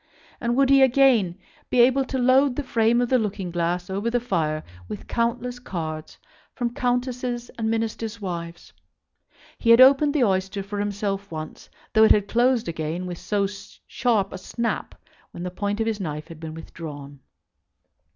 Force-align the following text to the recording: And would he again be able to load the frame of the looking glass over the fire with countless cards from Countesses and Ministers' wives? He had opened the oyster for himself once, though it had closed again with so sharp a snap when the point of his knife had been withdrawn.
And 0.41 0.55
would 0.57 0.71
he 0.71 0.81
again 0.81 1.37
be 1.69 1.79
able 1.81 2.03
to 2.05 2.17
load 2.17 2.55
the 2.55 2.63
frame 2.63 3.01
of 3.01 3.09
the 3.09 3.19
looking 3.19 3.51
glass 3.51 3.87
over 3.87 4.09
the 4.09 4.19
fire 4.19 4.63
with 4.87 5.05
countless 5.07 5.59
cards 5.59 6.17
from 6.55 6.73
Countesses 6.73 7.51
and 7.55 7.69
Ministers' 7.69 8.19
wives? 8.19 8.73
He 9.59 9.69
had 9.69 9.79
opened 9.79 10.15
the 10.15 10.23
oyster 10.23 10.63
for 10.63 10.79
himself 10.79 11.29
once, 11.31 11.69
though 11.93 12.03
it 12.05 12.11
had 12.11 12.27
closed 12.27 12.67
again 12.67 13.05
with 13.05 13.19
so 13.19 13.45
sharp 13.45 14.33
a 14.33 14.39
snap 14.39 14.95
when 15.29 15.43
the 15.43 15.51
point 15.51 15.79
of 15.79 15.85
his 15.85 15.99
knife 15.99 16.29
had 16.29 16.39
been 16.39 16.55
withdrawn. 16.55 17.19